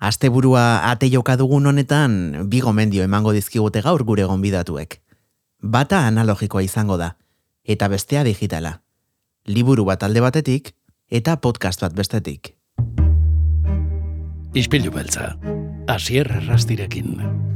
[0.00, 5.00] Asteburua ate joka dugun honetan, bi gomendio emango dizkigute gaur gure gonbidatuek.
[5.62, 7.14] Bata analogikoa izango da,
[7.64, 8.82] eta bestea digitala.
[9.46, 10.74] Liburu bat alde batetik,
[11.08, 12.52] eta podcast bat bestetik.
[14.54, 15.32] Ispilu beltza,
[15.88, 17.55] asier rastirekin.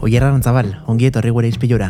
[0.00, 1.88] Oierra Rontzabal, ongi etorri gure izpilura.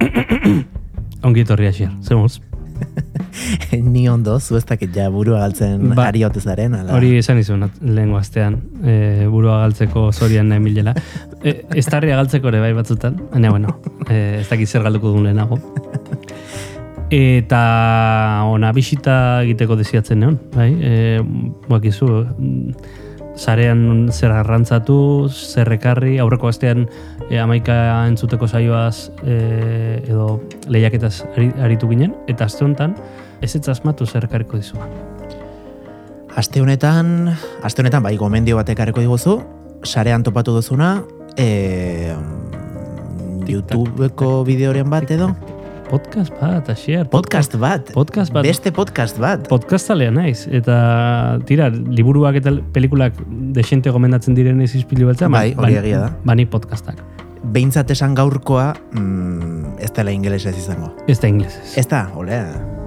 [1.26, 2.38] Ongi etorri asier, zemuz.
[3.92, 6.94] Ni ondo, zu ez dakit ja burua galtzen Ba, ari ote zaren, ala?
[6.96, 10.94] Hori esan izun lehengo astean, e, burua galtzeko zorian nahi milela.
[11.44, 13.76] E, ez tarria galtzeko ere bai batzutan, baina bueno,
[14.08, 15.60] e, ez dakit zer galduko duen lehenago.
[17.10, 17.60] Eta
[18.48, 20.70] ona bisita egiteko desiatzen neon, bai?
[20.80, 21.20] E,
[21.68, 22.90] bakizu, mm,
[23.40, 26.84] sarean zer arrantzatu, zer ekarri, aurreko astean
[27.30, 27.74] e, amaika
[28.10, 32.96] entzuteko saioaz e, edo lehiaketaz ari, aritu ginen, eta aste honetan
[33.40, 34.88] ez ez asmatu zer ekarriko dizua.
[36.36, 37.32] Aste honetan,
[37.64, 39.40] aste honetan bai gomendio bat ekarriko diguzu,
[39.84, 40.98] sarean topatu duzuna,
[41.36, 42.12] e,
[43.50, 45.32] YouTubeko bideoren bat edo?
[45.90, 47.08] Podcast bat, asier.
[47.10, 47.88] Podcast bat.
[47.90, 48.46] Podcast bat.
[48.46, 49.42] Beste podcast bat.
[49.50, 50.44] Podcastalea naiz.
[50.46, 50.76] Eta,
[51.48, 53.18] tira, liburuak eta pelikulak
[53.56, 55.26] desente gomendatzen diren ez izpilu beltza.
[55.32, 56.12] Bai, hori egia da.
[56.22, 57.02] Bani podcastak.
[57.42, 60.92] Behintzat esan gaurkoa, mm, ez dela ingelesez izango.
[61.08, 61.72] Ez da inglesez.
[61.80, 62.79] Ez da, olea.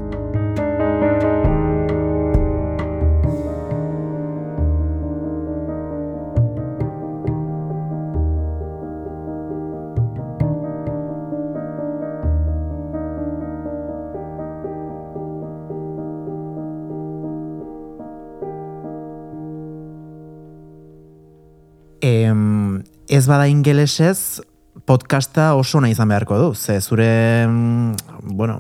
[22.04, 24.42] Em, ez bada ingelesez,
[24.84, 26.50] podcasta oso nahi izan beharko du.
[26.56, 28.58] Ze zure, mm, bueno,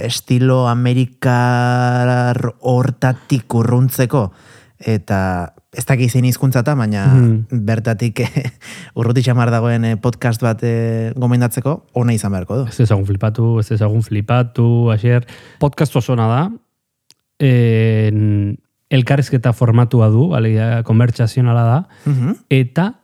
[0.00, 4.30] estilo amerikar hortatik urruntzeko,
[4.78, 7.64] eta ez dakit zein hizkuntzata, baina Mhm.
[7.66, 8.22] bertatik
[8.96, 12.66] urruti xamar dagoen eh, podcast bat eh, gomendatzeko, ona izan beharko du.
[12.72, 15.26] Ez ezagun flipatu, ez ezagun flipatu, asier.
[15.60, 16.48] Podcast oso da.
[17.38, 18.56] En,
[18.90, 21.88] elkarrizketa formatua du, alegia, konbertsazionala da.
[22.04, 22.34] Mhm.
[22.48, 22.94] eta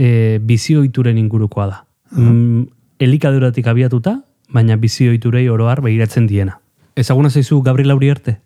[0.00, 1.84] e, bizioituren ingurukoa da.
[2.10, 2.68] Mm,
[2.98, 6.60] elikaduratik abiatuta, baina bizioiturei oroar begiratzen diena.
[6.96, 8.40] Ezaguna zaizu Gabriel Aurierte?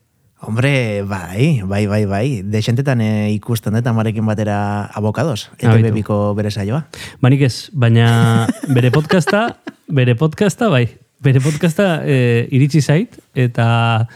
[0.44, 2.26] Hombre, bai, bai, bai, bai.
[2.44, 5.48] Desentetan eh, ikusten dut amarekin batera abokados.
[5.56, 5.88] Eta Abitu.
[5.88, 6.82] bebiko bere saioa.
[7.24, 9.46] Banik ez, baina bere podcasta,
[9.88, 10.84] bere podcasta, bai,
[11.24, 14.08] bere podcasta e, iritsi zait, eta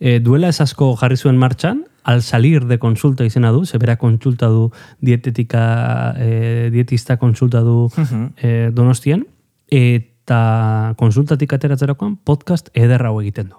[0.00, 4.46] e, duela ez asko jarri zuen martxan, al salir de consulta izena du, zebera konsulta
[4.46, 4.70] du
[5.00, 8.32] dietetika, e, dietista konsulta du Mhm.
[8.36, 9.26] e, donostien,
[9.68, 13.56] eta konsultatik ateratzerakoan podcast ederra hau egiten du.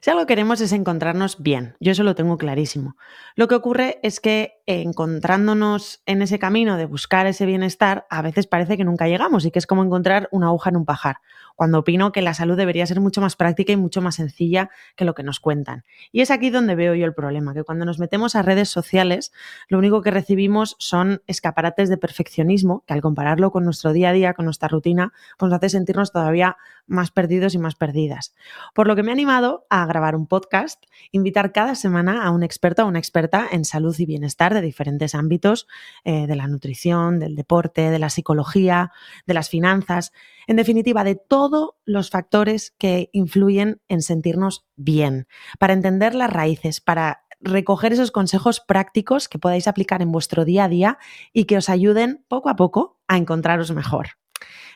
[0.00, 2.94] Si algo queremos es encontrarnos bien, yo eso lo tengo clarísimo.
[3.34, 8.22] Lo que ocurre es que eh, encontrándonos en ese camino de buscar ese bienestar, a
[8.22, 11.16] veces parece que nunca llegamos y que es como encontrar una aguja en un pajar,
[11.58, 15.04] cuando opino que la salud debería ser mucho más práctica y mucho más sencilla que
[15.04, 15.82] lo que nos cuentan.
[16.12, 19.32] Y es aquí donde veo yo el problema, que cuando nos metemos a redes sociales,
[19.68, 24.12] lo único que recibimos son escaparates de perfeccionismo, que al compararlo con nuestro día a
[24.12, 26.58] día, con nuestra rutina, pues nos hace sentirnos todavía
[26.88, 28.34] más perdidos y más perdidas.
[28.74, 32.42] Por lo que me he animado a grabar un podcast, invitar cada semana a un
[32.42, 35.68] experto o una experta en salud y bienestar de diferentes ámbitos,
[36.04, 38.90] eh, de la nutrición, del deporte, de la psicología,
[39.26, 40.12] de las finanzas,
[40.46, 45.28] en definitiva, de todos los factores que influyen en sentirnos bien,
[45.58, 50.64] para entender las raíces, para recoger esos consejos prácticos que podáis aplicar en vuestro día
[50.64, 50.98] a día
[51.32, 54.08] y que os ayuden poco a poco a encontraros mejor.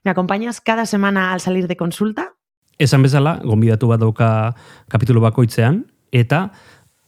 [0.05, 2.35] ¿Me acompañas cada semana al salir de consulta?
[2.79, 4.29] Esan bezala, gonbidatu bat dauka
[4.91, 6.51] kapitulu bakoitzean, eta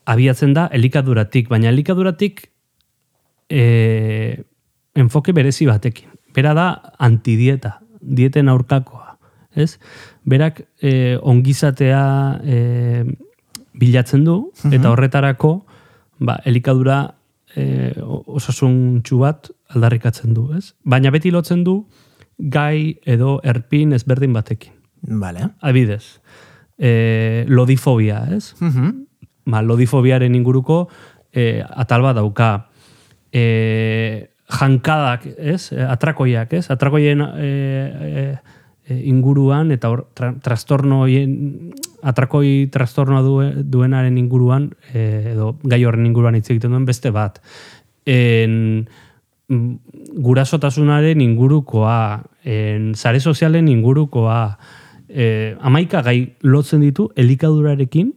[0.06, 2.50] abiatzen da elikaduratik, baina elikaduratik
[3.48, 4.44] e,
[4.94, 6.12] enfoke berezi batekin.
[6.34, 9.18] Bera da antidieta, dieten aurkakoa.
[9.54, 9.78] Ez?
[10.26, 12.04] Berak e, ongizatea
[12.42, 13.04] e,
[13.74, 14.38] bilatzen du,
[14.70, 15.54] eta horretarako
[16.18, 17.14] ba, elikadura
[17.54, 20.48] e, osasuntxu bat aldarrikatzen du.
[20.58, 20.74] Ez?
[20.84, 21.80] Baina beti lotzen du
[22.38, 24.72] gai edo erpin ezberdin batekin.
[25.04, 25.50] Vale.
[25.60, 26.20] Adibidez,
[26.78, 28.54] e, lodifobia, ez?
[28.60, 29.06] Mhm.
[29.46, 30.88] Ba, lodifobiaren inguruko
[31.32, 32.70] e, atal bat dauka
[33.32, 35.72] e, jankadak, ez?
[35.72, 36.70] Atrakoiak, ez?
[36.72, 37.50] Atrakoien e,
[38.88, 41.04] e, inguruan eta hor tra, trastorno
[42.04, 47.40] atrakoi trastornoa due, duenaren inguruan e, edo gai horren inguruan hitz egiten duen beste bat.
[48.04, 48.84] En,
[49.48, 54.58] gurasotasunaren ingurukoa, en sare sozialen ingurukoa,
[55.08, 58.12] e, amaika gai lotzen ditu elikadurarekin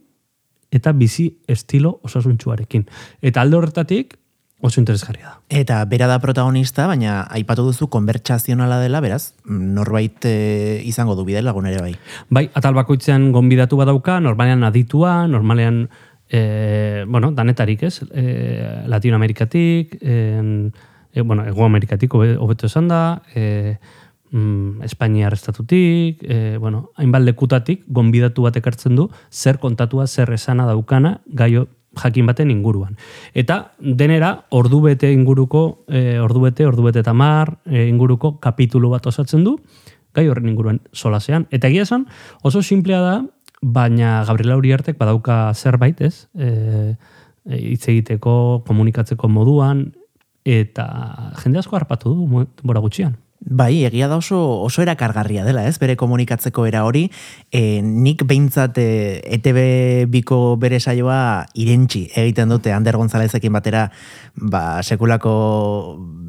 [0.72, 2.86] eta bizi estilo osasuntxuarekin.
[3.22, 4.16] Eta alde horretatik,
[4.60, 5.36] oso interesgarria da.
[5.54, 11.46] Eta bera da protagonista, baina aipatu duzu konbertsazionala dela, beraz, norbait e, izango du bidel
[11.46, 11.94] lagun ere bai.
[12.28, 15.86] Bai, atal bakoitzean gonbidatu badauka, normalean aditua, normalean
[16.28, 20.16] e, bueno, danetarik ez, e, Latinoamerikatik, e,
[21.18, 23.78] e, bueno, Ego Amerikatik hobeto esan da, e,
[24.30, 30.66] mm, Espainia arrestatutik, e, bueno, hainbat lekutatik, gonbidatu bat ekartzen du, zer kontatua, zer esana
[30.66, 31.68] daukana, gaio
[31.98, 32.96] jakin baten inguruan.
[33.34, 38.90] Eta denera, ordu bete inguruko, e, ordu bete, ordu bete eta mar, e, inguruko kapitulu
[38.92, 39.58] bat osatzen du,
[40.14, 41.46] gai horren inguruan solasean.
[41.50, 42.06] Eta egia esan,
[42.42, 43.16] oso simplea da,
[43.62, 46.28] baina Gabriela Uriartek badauka zerbait, ez?
[46.38, 46.94] E,
[47.48, 49.88] hitz egiteko, komunikatzeko moduan,
[50.48, 50.88] eta
[51.42, 53.16] jende asko harpatu du, bora gutxian.
[53.38, 54.36] Bai, egia da oso,
[54.66, 55.76] oso erakargarria dela, ez?
[55.78, 57.04] Bere komunikatzeko era hori,
[57.54, 58.88] e, nik behintzat e,
[59.38, 59.60] ETV
[60.10, 63.86] biko bere saioa irentxi egiten dute Ander Gonzalezekin batera
[64.34, 65.32] ba, sekulako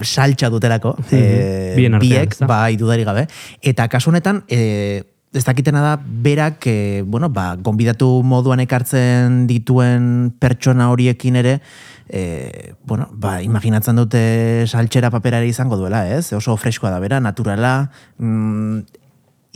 [0.05, 3.25] saltxa dutelako, e, Bien artean, biek, bai, dudari gabe.
[3.59, 5.01] Eta kasu honetan, e,
[5.33, 11.59] ez dakitena da, berak, e, bueno, ba, gonbidatu moduan ekartzen dituen pertsona horiekin ere,
[12.09, 16.33] e, bueno, ba, imaginatzen dute saltxera paperari izango duela, ez?
[16.33, 18.81] Oso freskoa da bera, naturala, mm,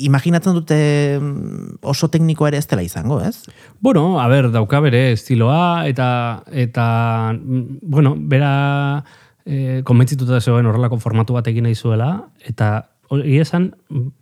[0.05, 0.79] imaginatzen dute
[1.19, 3.43] mm, oso teknikoa ere ez dela izango, ez?
[3.81, 6.07] Bueno, a ber, dauka bere estiloa, eta,
[6.49, 6.85] eta
[7.33, 9.03] mm, bueno, bera
[9.45, 13.75] e, konbentzituta zegoen horrelako formatu bat egin nahi zuela, eta hori esan,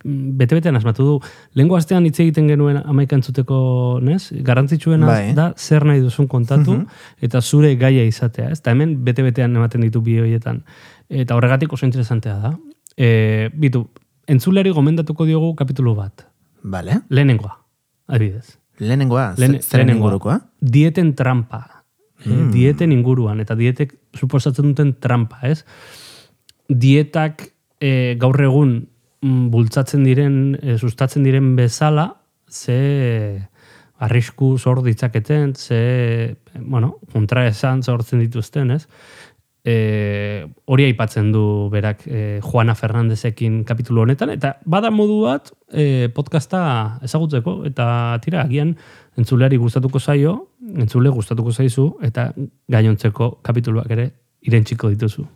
[0.04, 1.20] bete-betean asmatu du,
[1.54, 4.32] lehenko astean hitz egiten genuen amaika entzuteko, nez?
[4.44, 5.34] Garantzitsuena Bai.
[5.34, 6.86] da zer nahi duzun kontatu, Mhm.
[7.22, 8.58] eta zure gaia izatea, ez?
[8.60, 10.64] Eta hemen bete-betean ematen ditu bi horietan.
[11.08, 12.58] Eta horregatik oso interesantea da.
[12.96, 13.88] E, bitu,
[14.26, 16.26] entzuleari gomendatuko diogu kapitulu bat.
[16.62, 17.00] Vale.
[17.08, 17.58] Lehenengoa,
[18.08, 18.58] adibidez.
[18.78, 20.40] Lehenengoa, Lehen- lehenengoa.
[20.60, 21.84] Dieten trampa.
[22.24, 22.50] Mm.
[22.52, 25.64] Dieten inguruan, eta dietek suposatzen duten trampa, ez?
[26.68, 27.51] Dietak
[27.82, 28.76] e, gaur egun
[29.22, 32.12] mm, bultzatzen diren, e, sustatzen diren bezala,
[32.48, 33.48] ze
[34.02, 38.86] arrisku zor ditzaketen, ze, bueno, kontra esan sortzen dituzten, ez?
[39.62, 46.08] E, hori aipatzen du berak e, Juana Fernandezekin kapitulu honetan, eta bada modu bat e,
[46.14, 46.62] podcasta
[47.06, 47.86] ezagutzeko, eta
[48.24, 48.74] tira, agian
[49.18, 50.34] entzuleari gustatuko zaio,
[50.82, 52.32] entzule gustatuko zaizu, eta
[52.74, 54.10] gainontzeko kapituluak ere
[54.42, 55.28] irentsiko dituzu.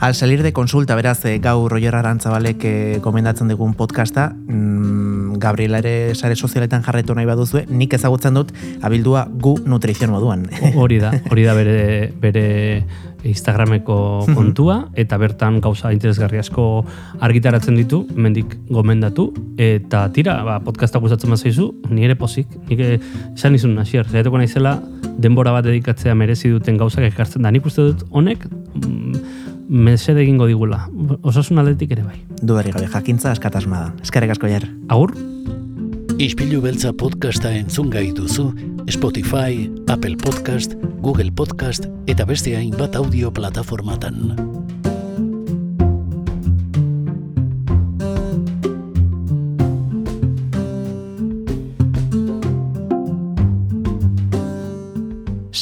[0.00, 5.78] Al salir de consulta, beraz, eh, gaur Roger Arantzabalek eh, komendatzen digun podcasta, mm, Gabriela
[5.78, 10.46] ere sare sozialetan jarretu nahi baduzue, nik ezagutzen dut abildua gu nutrizion moduan.
[10.78, 12.84] Hori da, hori da bere, bere
[13.26, 13.96] Instagrameko
[14.36, 16.84] kontua, eta bertan gauza interesgarri asko
[17.18, 23.00] argitaratzen ditu, mendik gomendatu, eta tira, ba, podcasta gustatzen bazaizu, ni ere pozik, nik eh,
[23.34, 24.76] esan izun nasier, zaiatuko naizela
[25.18, 27.50] denbora bat dedikatzea merezi duten gauzak ekartzen da.
[27.50, 28.46] Nik uste dut honek,
[28.78, 29.37] mm,
[29.68, 30.88] mesede egingo digula.
[31.22, 32.18] Osasun aldetik ere bai.
[32.42, 33.94] Dudari gabe, jakintza askatasuna da.
[34.02, 34.66] Eskerrik asko jar.
[34.88, 35.14] Agur?
[36.18, 38.50] Ispilu beltza podcasta entzun gai duzu
[38.90, 40.74] Spotify, Apple Podcast,
[41.04, 44.57] Google Podcast eta beste hainbat audio plataformatan.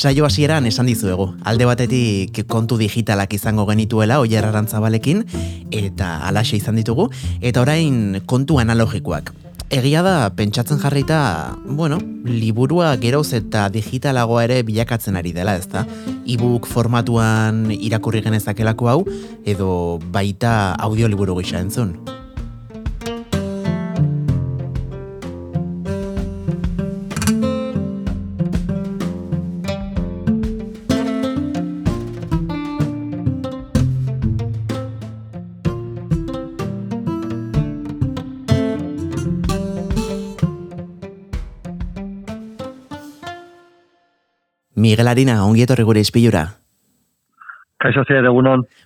[0.06, 5.24] Saio hasieran esan dizuegu, alde batetik kontu digitalak izango genituela Oier Arantzabalekin
[5.74, 7.08] eta alaxe izan ditugu
[7.42, 9.32] eta orain kontu analogikoak.
[9.74, 11.18] Egia da, pentsatzen jarrita,
[11.66, 15.82] bueno, liburua geroz eta digitalagoa ere bilakatzen ari dela, ezta?
[16.22, 19.00] E-book formatuan irakurri genezakelako hau,
[19.42, 19.72] edo
[20.14, 21.96] baita audioliburu gisa entzun.
[44.76, 46.44] Miguel Harina, ongi etorri gure izpilura.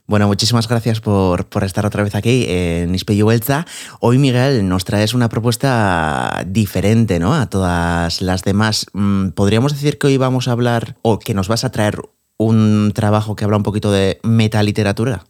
[0.07, 3.65] Bueno, muchísimas gracias por, por estar otra vez aquí en Ispillu Beltza.
[4.01, 7.35] Hoy, Miguel, nos traes una propuesta diferente, ¿no?
[7.35, 8.87] A todas las demás.
[8.95, 11.95] Mm, ¿Podríamos decir que hoy vamos a hablar, o que nos vas a traer
[12.37, 15.21] un trabajo que habla un poquito de metaliteratura?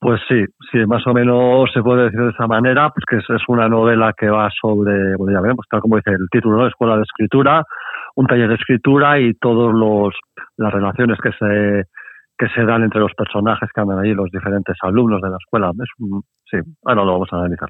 [0.00, 3.40] Pues sí, sí, más o menos se puede decir de esa manera, pues que es,
[3.40, 6.66] es una novela que va sobre, bueno, ya veremos, tal como dice el título, ¿no?
[6.66, 7.64] Escuela de Escritura,
[8.16, 10.14] un taller de escritura y todos los
[10.56, 11.84] las relaciones que se
[12.38, 15.72] que se dan entre los personajes que andan ahí, los diferentes alumnos de la escuela.
[15.78, 15.90] Es,
[16.50, 17.68] sí, ahora lo vamos a analizar.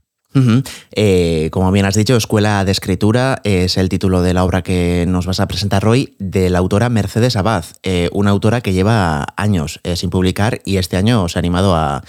[0.93, 5.05] Eh, como bien has dicho, Escuela de Escritura es el título de la obra que
[5.09, 9.27] nos vas a presentar hoy de la autora Mercedes Abad, eh, una autora que lleva
[9.37, 12.03] años eh, sin publicar y este año se ha animado a,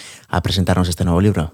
[0.43, 1.53] presentarnos este nuevo libro.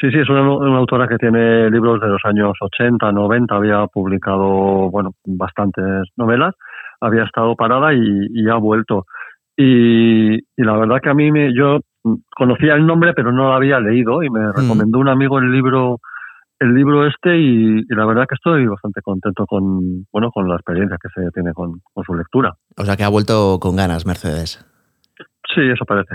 [0.00, 0.40] Sí, sí, es una,
[0.78, 6.54] autora que tiene libros de los años 80, 90, había publicado bueno bastantes novelas,
[7.02, 9.04] había estado parada y, ha vuelto.
[9.56, 11.80] Y, la verdad que a mí me, yo
[12.34, 14.52] conocía el nombre, pero no lo había leído y me mm.
[14.56, 15.98] recomendó un amigo el libro
[16.60, 20.96] el libro este y, la verdad que estoy bastante contento con bueno con la experiencia
[21.02, 22.54] que se tiene con, su lectura.
[22.78, 24.64] O sea que ha vuelto con ganas, Mercedes.
[25.54, 26.14] Sí, eso parece.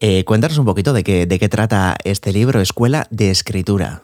[0.00, 4.00] Eh, cuéntanos un poquito de qué, de qué trata este libro, Escuela de Escritura.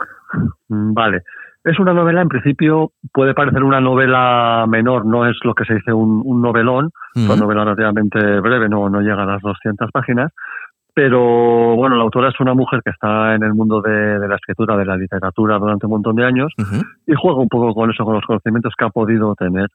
[0.68, 1.22] Mm, vale.
[1.64, 5.74] Es una novela, en principio puede parecer una novela menor, no es lo que se
[5.74, 10.32] dice un, novelón, una novela relativamente breve, no, no llega a las 200 páginas,
[10.96, 14.78] pero bueno, la autora es una mujer que está en el mundo de, la escritura,
[14.78, 16.54] de la literatura durante un montón de años
[17.06, 19.68] y juega un poco con eso, con los conocimientos que ha podido tener.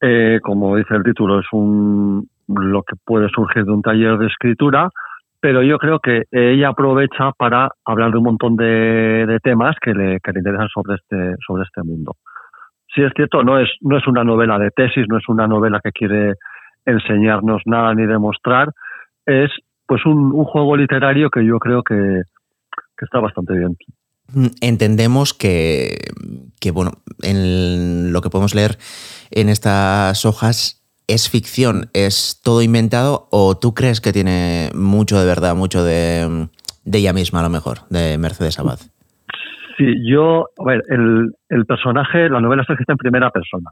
[0.00, 4.26] Eh, como dice el título, es un lo que puede surgir de un taller de
[4.26, 4.90] escritura,
[5.40, 10.18] pero yo creo que ella aprovecha para hablar de un montón de, temas que le,
[10.20, 12.16] que interesan sobre este, sobre este mundo.
[12.94, 15.80] Si es cierto, no es, no es una novela de tesis, no es una novela
[15.84, 16.34] que quiere
[16.86, 18.70] enseñarnos nada ni demostrar,
[19.26, 19.50] es
[19.86, 22.22] pues un, juego literario que yo creo que,
[23.00, 23.76] está bastante bien.
[24.32, 25.96] Mm, entendemos que,
[26.60, 28.78] que, bueno, en lo que podemos leer
[29.30, 35.26] en estas hojas es ficción, es todo inventado, o tú crees que tiene mucho de
[35.26, 36.48] verdad, mucho de,
[36.84, 38.78] ella misma a lo mejor, de Mercedes Abad.
[39.76, 43.70] Sí, yo, a ver, el, el personaje, la novela está escrita en primera persona.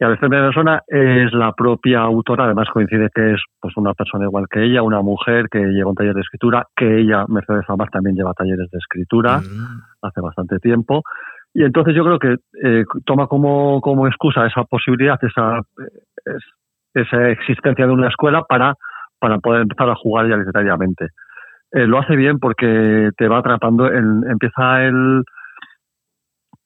[0.00, 3.92] Y a veces primera persona es la propia autora, además coincide que es pues una
[3.92, 7.68] persona igual que ella, una mujer que lleva un taller de escritura, que ella, Mercedes
[7.68, 10.06] Amar, también lleva talleres de escritura mm.
[10.06, 11.02] hace bastante tiempo.
[11.52, 15.60] Y entonces yo creo que eh, toma como, como excusa esa posibilidad, esa,
[16.94, 18.74] esa existencia de una escuela para,
[19.18, 21.08] para poder empezar a jugar ya literariamente.
[21.72, 25.24] Eh, lo hace bien porque te va atrapando, empieza el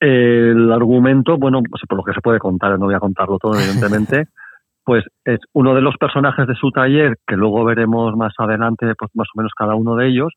[0.01, 3.55] el argumento, bueno, pues por lo que se puede contar, no voy a contarlo todo,
[3.55, 4.27] evidentemente,
[4.85, 9.11] pues es uno de los personajes de su taller, que luego veremos más adelante, pues
[9.15, 10.33] más o menos cada uno de ellos,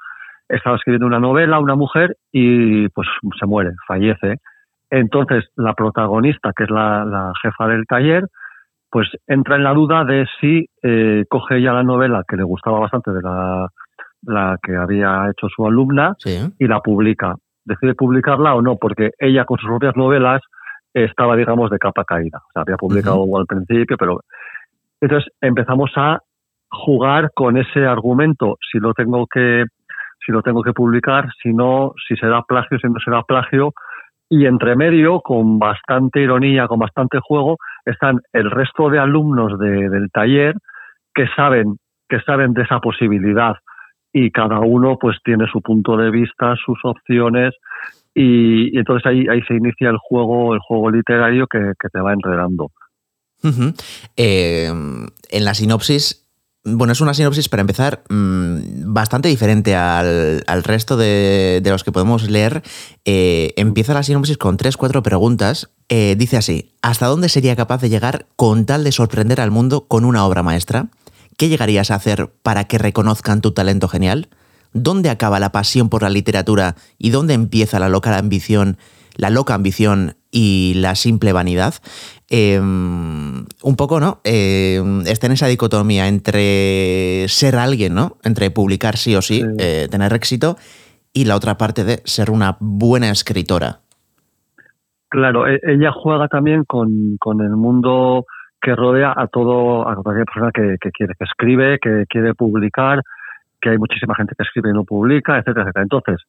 [0.50, 3.08] estaba escribiendo una novela, una mujer, y pues
[3.40, 4.38] se muere, fallece.
[4.90, 8.24] Entonces, la protagonista, que es la, jefa del taller,
[8.90, 12.80] pues entra en la duda de si eh, coge ella la novela que le gustaba
[12.80, 13.68] bastante de la,
[14.22, 16.16] la que había hecho su alumna
[16.58, 17.36] y la publica
[17.68, 20.42] decide publicarla o no, porque ella con sus propias novelas
[20.94, 22.40] estaba, digamos, de capa caída.
[22.40, 24.22] O sea, había publicado al principio, pero...
[25.00, 26.22] Entonces empezamos a
[26.72, 29.66] jugar con ese argumento, si lo tengo que
[30.28, 33.74] si lo tengo que publicar, si no, si será plagio, si no será plagio,
[34.30, 37.56] y entre medio, con bastante ironía, con bastante juego,
[37.86, 40.56] están el resto de alumnos del taller
[41.16, 41.78] que saben,
[42.10, 43.56] que saben de esa posibilidad.
[44.12, 47.54] Y cada uno pues tiene su punto de vista, sus opciones
[48.14, 52.72] y, entonces ahí, ahí se inicia el juego, el juego literario que, te va enredando.
[54.18, 56.27] Eh, en la sinopsis
[56.76, 62.30] bueno, es una sinopsis para empezar mm, bastante diferente al, resto de, los que podemos
[62.30, 62.62] leer.
[63.06, 65.70] Eh, empieza la sinopsis con tres, cuatro preguntas.
[65.88, 69.88] Eh, dice así, ¿hasta dónde sería capaz de llegar con tal de sorprender al mundo
[69.88, 70.88] con una obra maestra?
[71.38, 74.28] ¿Qué llegarías a hacer para que reconozcan tu talento genial?
[74.74, 78.78] ¿Dónde acaba la pasión por la literatura y dónde empieza la loca ambición,
[79.16, 81.74] la loca ambición y la simple vanidad?
[82.30, 84.20] Em, un poco, ¿no?
[84.24, 88.18] Em, está en esa dicotomía entre ser alguien, ¿no?
[88.24, 90.58] Entre publicar sí o sí, eh, tener éxito,
[91.12, 93.80] y la otra parte de ser una buena escritora.
[95.10, 98.26] Claro, e-, ella juega también con, con el mundo
[98.62, 103.02] que rodea a todo, a cualquier persona que, quiere, que escribe, que quiere publicar,
[103.60, 105.84] que hay muchísima gente que escribe y no publica, etcétera, etcétera.
[105.84, 106.22] Entonces,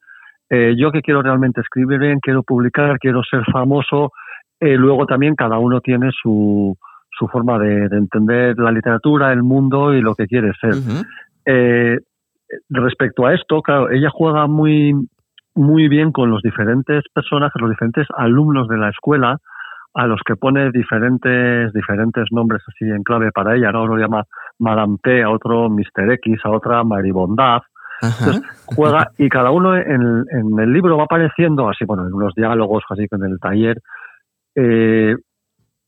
[0.51, 4.13] eh, yo que quiero realmente escribir bien, quiero publicar, quiero ser famoso,
[4.61, 6.77] eh, luego también cada uno tiene su,
[7.11, 10.75] su forma de, entender la literatura, el mundo y lo que quiere ser.
[11.45, 11.99] Eh,
[12.71, 14.95] respecto a esto, claro, ella juega muy,
[15.55, 19.39] muy bien con los diferentes personajes, los diferentes alumnos de la escuela,
[19.95, 23.83] a los que pone diferentes, diferentes nombres así en clave para ella, ¿no?
[23.83, 24.25] Uno lo llama
[24.59, 26.13] Madame T, a otro Mr.
[26.13, 27.63] X, a otra Maribondad.
[28.01, 32.35] Entonces, juega y cada uno en, en, el libro va apareciendo así, bueno, en unos
[32.35, 33.79] diálogos, así que en el taller,
[34.55, 35.17] eh,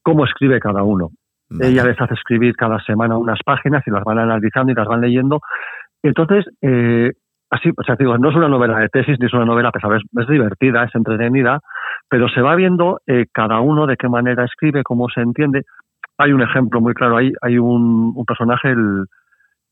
[0.02, 1.10] cómo escribe cada uno.
[1.60, 5.00] Ella les hace escribir cada semana unas páginas y las van analizando y las van
[5.00, 5.40] leyendo.
[6.00, 7.10] Entonces, eh,
[7.50, 9.96] así, o sea, digo, no es una novela de tesis ni es una novela pesada,
[9.96, 11.58] es, es divertida, es entretenida,
[12.08, 15.62] pero se va viendo eh, cada uno de qué manera escribe, cómo se entiende.
[16.18, 19.06] Hay un ejemplo muy claro, hay, hay un, un personaje, el,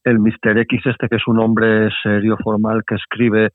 [0.09, 0.59] el Mr.
[0.59, 3.50] X este, que es un hombre serio, formal, que escribe,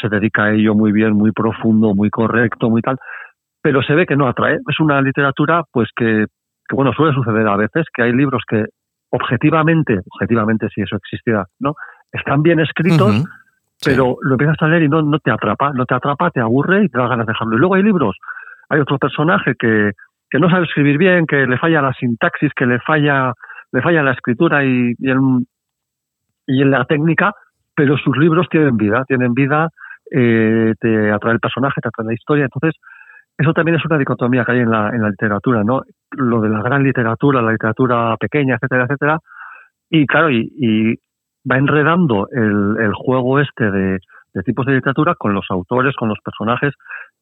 [0.00, 2.98] se dedica a ello muy bien, muy profundo, muy correcto, muy tal,
[3.62, 4.58] pero se ve que no atrae.
[4.68, 6.26] Es una literatura, pues que,
[6.68, 8.66] que bueno, suele suceder a veces, que hay libros que
[9.10, 11.74] objetivamente, objetivamente si eso existiera, ¿no?
[12.12, 13.24] Están bien escritos.
[13.76, 13.90] Sí.
[13.90, 16.84] pero lo empiezas a leer y no, no te atrapa, no te atrapa, te aburre
[16.84, 17.56] y te da ganas de dejarlo.
[17.56, 18.16] Y luego hay libros,
[18.68, 19.90] hay otro personaje que,
[20.30, 23.32] que no sabe escribir bien, que le falla la sintaxis, que le falla,
[23.72, 25.46] le falla la escritura y, y, en,
[26.46, 27.32] y en la técnica,
[27.74, 29.68] pero sus libros tienen vida, tienen vida,
[30.10, 32.44] eh, te atrae el personaje, te atrae la historia.
[32.44, 32.80] Entonces,
[33.36, 35.82] eso también es una dicotomía que hay en la, en la literatura, ¿no?
[36.12, 39.18] Lo de la gran literatura, la literatura pequeña, etcétera, etcétera.
[39.90, 40.94] Y claro, y, y
[41.50, 43.98] va enredando el, el juego este de,
[44.34, 46.74] de tipos de literatura con los autores, con los personajes.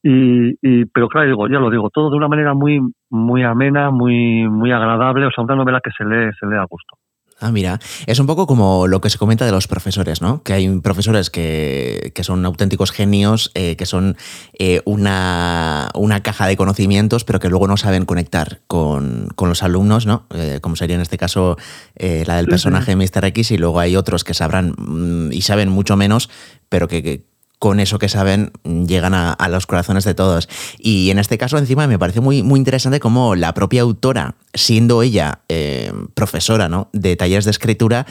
[0.02, 3.91] Y, y, pero claro, digo, ya lo digo, todo de una manera muy, muy amena,
[3.91, 6.97] muy, muy agradable, o sea, una novela que se lee, se lee a gusto.
[7.41, 10.43] Ah, mira, es un poco como lo que se comenta de los profesores, ¿no?
[10.43, 14.17] Que hay profesores que, que son auténticos genios, eh, que son
[14.59, 19.62] eh, una, una, caja de conocimientos, pero que luego no saben conectar con, con los
[19.62, 20.27] alumnos, ¿no?
[20.35, 21.57] Eh, como sería en este caso
[21.97, 23.25] la del personaje de Mr.
[23.27, 26.31] X, y luego hay otros que sabrán mmm, y saben mucho menos,
[26.69, 27.32] pero que, que
[27.62, 30.49] con eso que saben llegan a, a, los corazones de todos.
[30.81, 35.00] Y en este caso, encima, me parece muy, muy interesante cómo la propia autora, siendo
[35.00, 36.88] ella eh, profesora ¿no?
[36.92, 38.04] de talleres de escritura,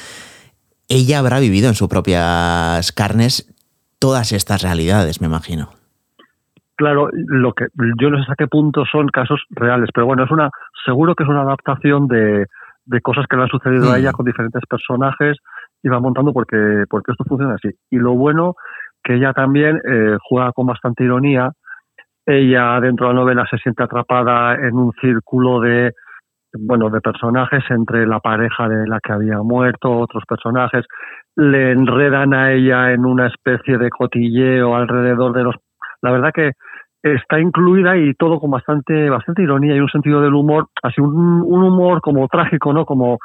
[0.87, 3.53] ella habrá vivido en sus propias carnes
[3.99, 5.67] todas estas realidades, me imagino.
[6.77, 7.65] Claro, lo que
[7.99, 10.49] yo no sé hasta qué punto son casos reales, pero bueno, es una
[10.85, 12.45] seguro que es una adaptación de,
[12.85, 13.91] de cosas que le han sucedido mm.
[13.91, 15.39] a ella con diferentes personajes
[15.83, 17.69] y va montando porque, porque esto funciona así.
[17.89, 18.55] Y lo bueno
[19.03, 21.51] que ella también eh, juega con bastante ironía.
[22.25, 25.93] Ella dentro de la novela se siente atrapada en un círculo de
[26.53, 30.85] bueno de personajes entre la pareja de la que había muerto, otros personajes,
[31.35, 35.55] le enredan a ella en una especie de cotilleo alrededor de los
[36.01, 36.51] la verdad que
[37.03, 41.41] está incluida y todo con bastante bastante ironía y un sentido del humor, así un,
[41.41, 42.85] un humor como trágico, ¿no?
[42.85, 43.17] Como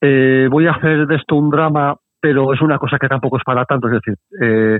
[0.00, 3.44] eh, voy a hacer de esto un drama, pero es una cosa que tampoco es
[3.44, 4.78] para tanto, es decir, eh,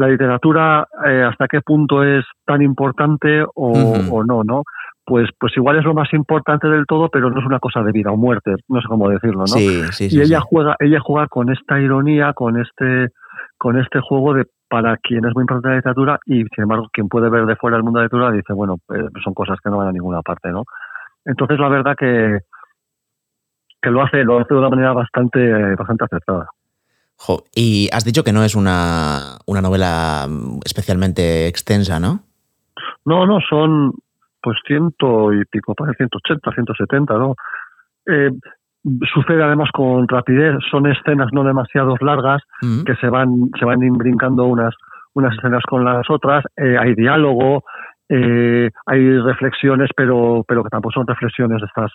[0.00, 4.08] la literatura eh, hasta qué punto es tan importante o, uh -huh.
[4.10, 4.62] o, no, ¿no?
[5.04, 7.92] Pues, pues igual es lo más importante del todo, pero no es una cosa de
[7.92, 9.46] vida o muerte, no sé cómo decirlo, ¿no?
[9.46, 13.08] Sí, sí, sí, y ella juega, ella juega con esta ironía, con este,
[13.58, 17.08] con este juego de para quien es muy importante la literatura y sin embargo quien
[17.08, 19.68] puede ver de fuera el mundo de la literatura dice, bueno, eh, son cosas que
[19.68, 20.62] no van a ninguna parte, ¿no?
[21.24, 22.38] Entonces la verdad que,
[23.82, 26.46] que lo hace, lo hace de una manera bastante, bastante acertada.
[27.22, 30.26] Jo, y has dicho que no es una, una novela
[30.64, 32.20] especialmente extensa, ¿no?
[33.04, 33.92] No, no, son
[34.42, 37.34] pues ciento y pico, parece 180, 170, ¿no?
[38.06, 38.30] Eh,
[39.12, 42.66] sucede además con rapidez, son escenas no demasiado largas Mm.
[42.66, 42.84] -huh.
[42.84, 44.74] que se van, se van brincando unas,
[45.12, 47.64] unas escenas con las otras, eh, hay diálogo,
[48.08, 51.92] eh, hay reflexiones, pero, pero que tampoco son reflexiones de estas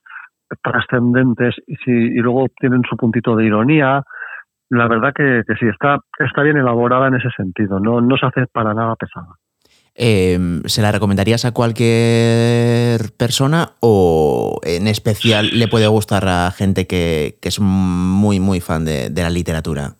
[0.61, 4.03] trascendentes y, si, y luego tienen su puntito de ironía.
[4.69, 8.25] La verdad que, que sí, está, está bien elaborada en ese sentido, no, no se
[8.25, 9.35] hace para nada pesada.
[9.97, 16.85] Eh, ¿Se la recomendarías a cualquier persona o en especial le puede gustar a gente
[16.85, 19.91] que, que es muy, muy fan de, de, la literatura?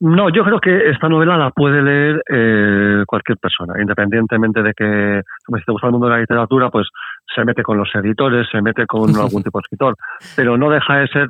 [0.00, 5.22] No, yo creo que esta novela la puede leer eh, cualquier persona, independientemente de que,
[5.46, 6.86] si te gusta el mundo de la literatura, pues
[7.34, 9.96] se mete con los editores, se mete con algún tipo de escritor,
[10.36, 11.28] pero no deja de ser,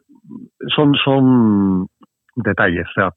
[0.74, 1.86] son, son
[2.36, 3.10] detalles, o sea,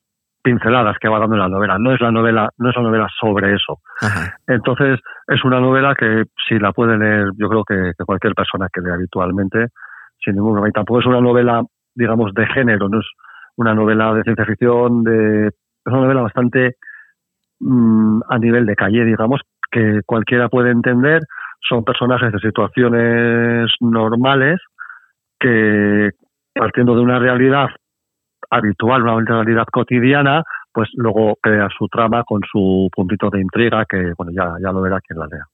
[0.44, 1.78] pinceladas que va dando la novela.
[1.78, 3.80] No es la novela, no es la novela sobre eso.
[4.02, 4.36] Ajá.
[4.48, 8.68] Entonces, es una novela que si la puede leer, yo creo que, que cualquier persona
[8.74, 9.68] que lea habitualmente,
[10.24, 10.70] sin ningún problema.
[10.70, 11.62] Y tampoco es una novela,
[11.96, 13.08] digamos, de género, no es
[13.56, 15.54] una novela de ciencia ficción, de, es
[15.86, 16.78] una novela bastante
[17.60, 21.22] mmm, a nivel de calle, digamos, que cualquiera puede entender.
[21.70, 24.60] Son personajes de situaciones normales
[25.40, 26.10] que,
[26.54, 27.68] partiendo de una realidad
[28.50, 34.14] habitual, una realidad cotidiana, pues luego crea su trama con su puntito de intriga que,
[34.18, 35.46] bueno, ya, ya lo verá quien la lea.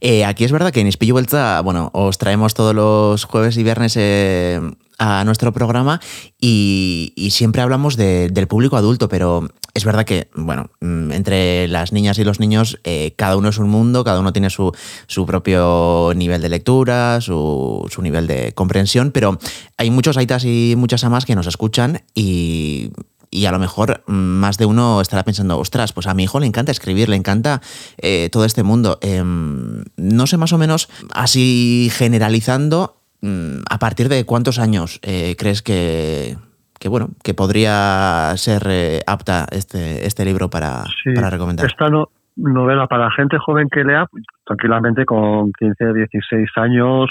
[0.00, 3.64] Eh, aquí es verdad que en Espillo Vuelta, bueno, os traemos todos los jueves y
[3.64, 4.60] viernes eh,
[4.98, 5.98] a nuestro programa
[6.40, 11.68] y, y siempre hablamos de, del público adulto, pero es verdad que, bueno, mm, entre
[11.68, 14.72] las niñas y los niños, eh, cada uno es un mundo, cada uno tiene su,
[15.06, 19.38] su propio nivel de lectura, su, su, nivel de comprensión, pero
[19.78, 22.92] hay muchos aitas y muchas amas que nos escuchan y,
[23.32, 26.38] y a lo mejor mm, más de uno estará pensando, ostras, pues a mi hijo
[26.38, 27.62] le encanta escribir, le encanta
[27.96, 28.98] eh, todo este mundo.
[29.00, 35.34] Eh, no sé más o menos, así generalizando, mm, ¿a partir de cuántos años eh,
[35.38, 36.36] crees que,
[36.82, 41.64] que bueno, que podría ser eh, apta este, este libro para, Sí, para recomendar.
[41.64, 44.06] Esta no- novela para gente joven que lea,
[44.44, 47.08] tranquilamente con 15, 16 años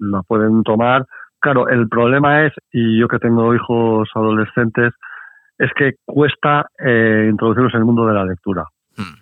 [0.00, 1.06] la pueden tomar.
[1.38, 4.92] Claro, el problema es, y yo que tengo hijos adolescentes,
[5.56, 8.64] es que cuesta eh, introducirlos en el mundo de la lectura.
[8.96, 9.14] Mm.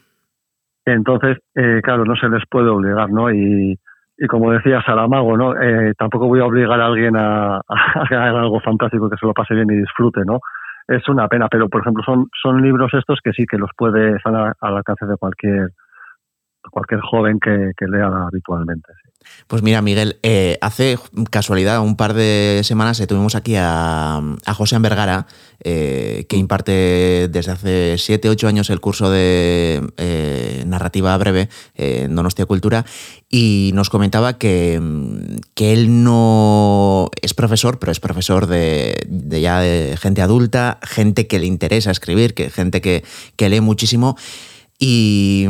[0.87, 3.31] Entonces, eh, claro, no se les puede obligar, ¿no?
[3.31, 3.79] Y,
[4.21, 5.61] y como decía Saramago, ¿no?
[5.61, 9.35] Eh, tampoco voy a obligar a alguien a, a hacer algo fantástico que se lo
[9.35, 10.41] pase bien y disfrute, ¿no?
[10.89, 14.17] Es una pena, pero por ejemplo son, son libros estos que sí que los puede
[14.17, 15.71] estar a- al alcance de cualquier
[16.71, 18.93] cualquier joven que, lea habitualmente.
[19.03, 19.11] sí.
[19.47, 20.99] Pues mira, Miguel, eh, hace
[21.31, 25.27] casualidad, un par de semanas eh, tuvimos aquí a, a José Vergara,
[25.63, 29.83] eh, que imparte desde hace 7, 8 años el curso de
[30.67, 32.85] narrativa breve en Donostia Cultura,
[33.29, 34.81] y nos comentaba que,
[35.55, 39.07] que él no es profesor, pero es profesor de,
[39.41, 39.63] ya
[39.97, 43.05] gente adulta, gente que le interesa escribir, que gente que,
[43.37, 44.17] que lee muchísimo.
[44.83, 45.47] Y,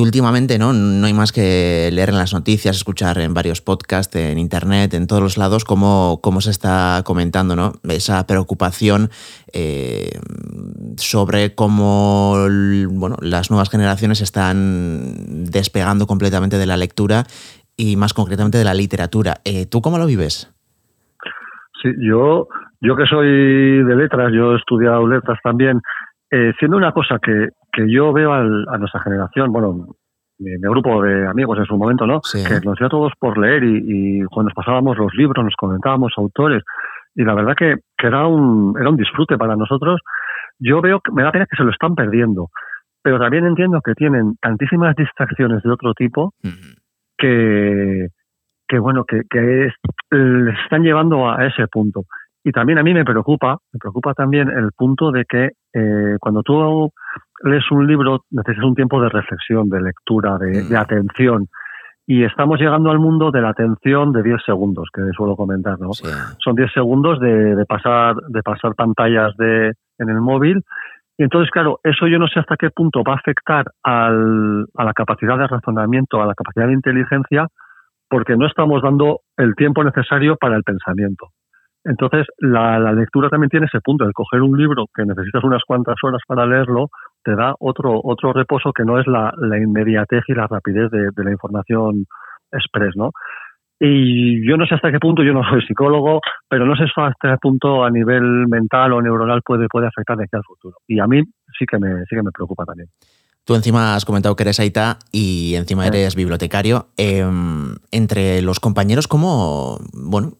[0.00, 0.72] últimamente ¿no?
[0.72, 5.06] no hay más que leer en las noticias, escuchar en varios podcasts, en internet, en
[5.06, 7.74] todos los lados, cómo, cómo se está comentando ¿no?
[7.88, 9.10] esa preocupación
[9.52, 10.18] eh,
[10.96, 12.48] sobre cómo
[12.90, 17.26] bueno, las nuevas generaciones están despegando completamente de la lectura
[17.76, 19.36] y más concretamente de la literatura.
[19.44, 20.52] Eh, ¿Tú cómo lo vives?
[21.80, 22.48] Sí, yo,
[22.80, 25.80] yo que soy de letras, yo he estudiado letras también,
[26.32, 27.50] eh, siendo una cosa que,
[27.86, 29.86] que yo veo al- a nuestra generación, bueno,
[30.38, 32.20] mi, mi grupo de amigos en su momento, ¿no?
[32.22, 32.42] Sí.
[32.46, 33.82] Que nos dio a todos por leer y,
[34.20, 36.62] y cuando nos pasábamos los libros, nos comentábamos autores,
[37.14, 40.00] y la verdad que, que era, un, era un disfrute para nosotros.
[40.58, 42.48] Yo veo que me da pena que se lo están perdiendo,
[43.02, 46.32] pero también entiendo que tienen tantísimas distracciones de otro tipo
[47.18, 48.08] que,
[48.68, 49.74] que bueno, que, que es-
[50.10, 52.02] les están llevando a ese punto.
[52.42, 56.42] Y también a mí me preocupa, me preocupa también el punto de que eh, cuando
[56.42, 56.90] tú
[57.42, 60.80] lees un libro necesitas un tiempo de reflexión, de lectura, de, de Mm.
[60.80, 61.46] atención.
[62.06, 65.92] Y estamos llegando al mundo de la atención de 10 segundos, que suelo comentar, ¿no?
[65.92, 66.08] Sí.
[66.38, 70.62] son 10 segundos de, de pasar de pasar pantallas de en el móvil
[71.18, 74.84] y entonces claro eso yo no sé hasta qué punto va a afectar al, a
[74.84, 77.46] la capacidad de razonamiento a la capacidad de inteligencia
[78.08, 81.26] porque no estamos dando el tiempo necesario para el pensamiento
[81.84, 85.62] entonces la, la lectura también tiene ese punto el coger un libro que necesitas unas
[85.66, 86.88] cuantas horas para leerlo
[87.24, 91.08] te da otro otro reposo que no es la, la inmediatez y la rapidez de,
[91.14, 92.06] de la información
[92.52, 93.10] express no
[93.82, 97.14] y yo no sé hasta qué punto, yo no soy psicólogo, pero no sé hasta
[97.22, 100.76] qué punto a nivel mental o neuronal puede, puede afectar de aquí al futuro.
[100.86, 101.22] Y a mí
[101.58, 102.90] sí que me, sí que me preocupa también.
[103.42, 106.88] Tú encima has comentado que eres Aita y encima eres bibliotecario.
[106.98, 107.24] Eh,
[107.90, 110.34] entre los compañeros, ¿cómo, bueno,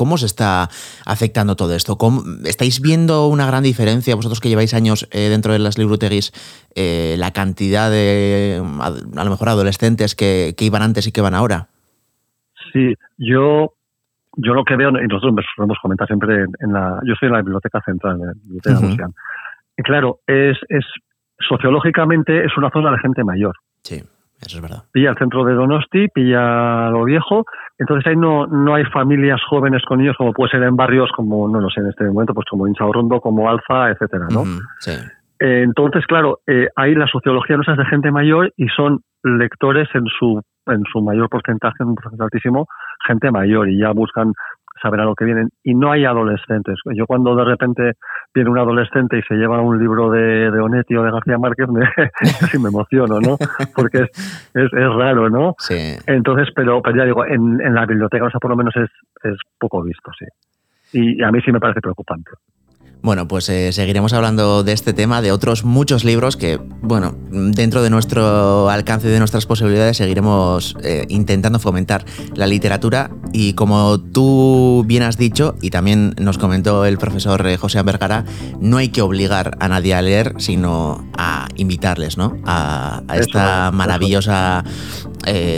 [0.00, 0.68] ¿cómo se está
[1.04, 1.96] afectando todo esto?
[1.98, 6.30] ¿Cómo- ¿Estáis viendo una gran diferencia, vosotros que lleváis años eh, dentro de las libroteguis,
[6.76, 8.86] eh, la cantidad de, a,
[9.20, 11.66] a lo mejor, adolescentes que, que iban antes y que van ahora?
[12.72, 13.72] Sí, yo,
[14.36, 17.26] yo lo que veo, y nosotros nos solemos comentar siempre en, en la, yo estoy
[17.28, 18.80] en la biblioteca central, en la biblioteca.
[18.80, 19.12] Museum.
[19.76, 20.84] Y claro, es, es,
[21.48, 23.54] sociológicamente es una zona de gente mayor.
[23.82, 23.96] Sí,
[24.40, 24.84] eso es verdad.
[24.92, 27.44] pilla el centro de Donosti, pilla lo viejo,
[27.78, 31.48] entonces ahí no, no hay familias jóvenes con niños como puede ser en barrios como,
[31.48, 34.44] no lo sé en este momento, pues como Insaurrondo, como Alfa, etcétera, ¿no?
[34.80, 34.92] Sí.
[35.40, 39.88] Eh, entonces, claro, eh, ahí la sociología no es de gente mayor y son lectores
[39.94, 42.66] en su, en su mayor porcentaje, en un porcentaje altísimo,
[43.06, 44.32] gente mayor y ya buscan
[44.80, 45.48] saber a lo que vienen.
[45.62, 46.76] Y no hay adolescentes.
[46.94, 47.92] Yo cuando de repente
[48.34, 51.68] viene un adolescente y se lleva un libro de, de Onetti o de García Márquez,
[51.68, 51.80] me,
[52.40, 53.36] casi me emociono, ¿no?
[53.74, 54.10] Porque es,
[54.54, 55.54] es, es raro, ¿no?
[55.58, 55.96] Sí.
[56.06, 58.90] Entonces, pero, pero ya digo, en, en la biblioteca, o sea, por lo menos es,
[59.24, 60.26] es poco visto, sí.
[60.92, 62.30] Y, y a mí sí me parece preocupante.
[63.00, 67.82] Bueno, pues eh, seguiremos hablando de este tema, de otros muchos libros que, bueno, dentro
[67.82, 74.00] de nuestro alcance y de nuestras posibilidades seguiremos eh, intentando fomentar la literatura y como
[74.00, 78.24] tú bien has dicho y también nos comentó el profesor eh, José Vergara,
[78.60, 82.36] no hay que obligar a nadie a leer, sino a invitarles, ¿no?
[82.44, 84.64] A, esta es, maravillosa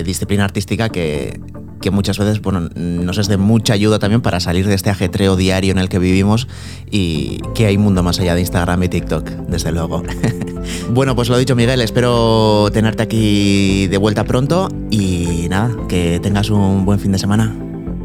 [0.05, 1.41] disciplina artística que
[1.81, 5.37] que muchas veces bueno, nos es de mucha ayuda también para salir de este ajetreo
[5.37, 6.49] diario en el que vivimos
[6.91, 10.03] y que hay mundo más allá de Instagram y TikTok, desde luego.
[10.91, 16.51] bueno, pues lo dicho Miguel, espero tenerte aquí de vuelta pronto y nada, que tengas
[16.51, 17.55] un buen fin de semana.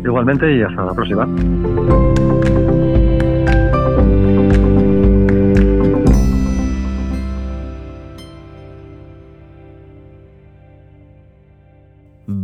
[0.03, 1.27] Igualmente y hasta la próxima.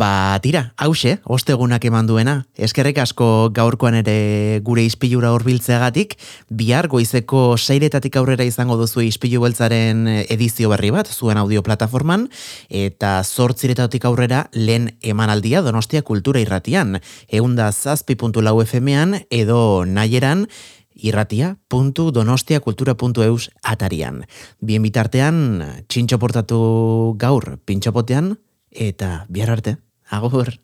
[0.01, 2.49] Ba, tira, hause, ostegunak eman duena.
[2.57, 6.15] Eskerrik asko gaurkoan ere gure ispilura horbiltzeagatik,
[6.49, 12.33] bihar goizeko seiretatik aurrera izango duzu ispilu beltzaren edizio berri bat, zuen audio plataforman,
[12.69, 16.97] eta zortziretatik aurrera lehen emanaldia Donostia Kultura Irratian,
[17.29, 20.49] eunda zazpi.lau FM-an edo nahieran,
[20.95, 24.25] irratia.donostiakultura.eus atarian.
[24.65, 29.77] Bien bitartean, txintxo portatu gaur pintxopotean, eta bihar arte,
[30.11, 30.59] agur.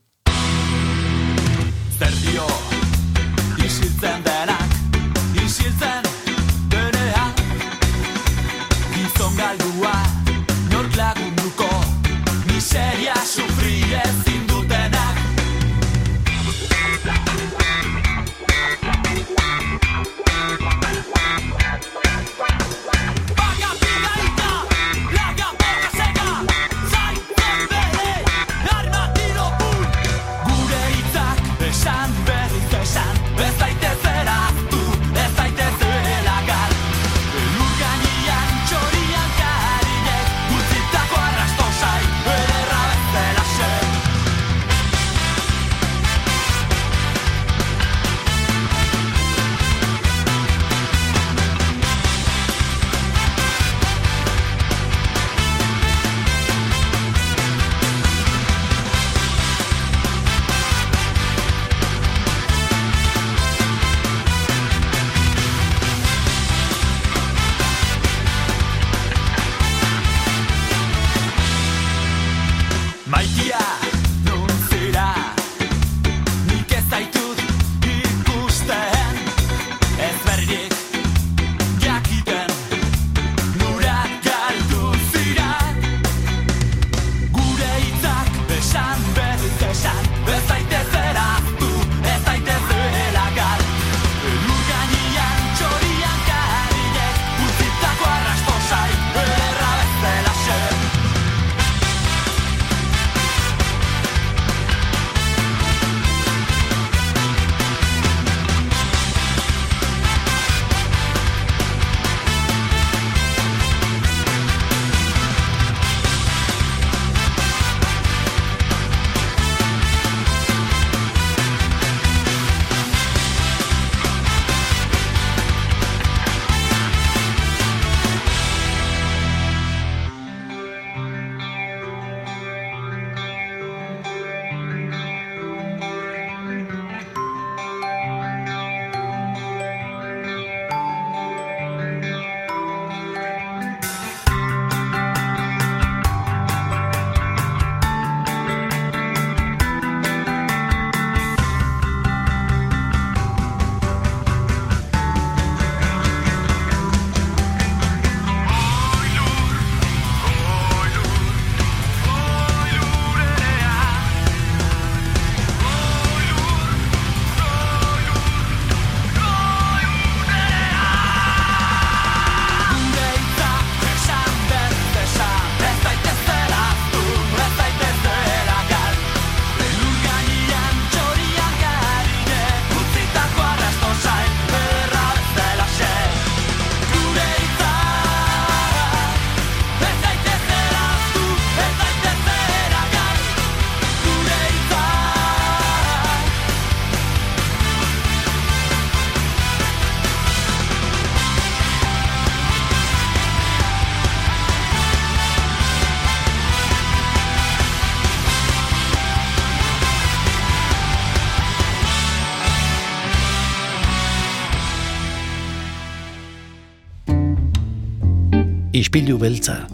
[218.87, 219.65] Ispilu beltza,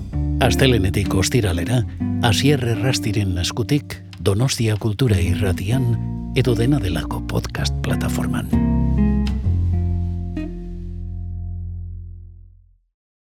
[0.41, 1.83] astelenetik ostiralera,
[2.25, 5.85] asier errastiren eskutik, Donostia Kultura irratian,
[6.33, 8.72] edo dena delako podcast plataforman.